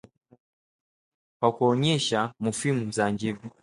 [1.39, 3.37] kwa kuonyesha mofimu za njeo